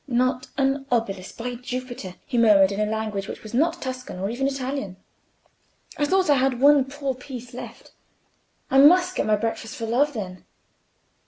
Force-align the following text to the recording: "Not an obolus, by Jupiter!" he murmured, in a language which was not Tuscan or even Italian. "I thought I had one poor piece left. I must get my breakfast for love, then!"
"Not 0.07 0.47
an 0.57 0.87
obolus, 0.91 1.31
by 1.31 1.53
Jupiter!" 1.53 2.15
he 2.25 2.35
murmured, 2.35 2.71
in 2.71 2.79
a 2.79 2.89
language 2.91 3.27
which 3.27 3.43
was 3.43 3.53
not 3.53 3.83
Tuscan 3.83 4.17
or 4.17 4.31
even 4.31 4.47
Italian. 4.47 4.97
"I 5.95 6.05
thought 6.07 6.27
I 6.27 6.37
had 6.37 6.59
one 6.59 6.85
poor 6.85 7.13
piece 7.13 7.53
left. 7.53 7.91
I 8.71 8.79
must 8.79 9.15
get 9.15 9.27
my 9.27 9.35
breakfast 9.35 9.75
for 9.75 9.85
love, 9.85 10.13
then!" 10.13 10.43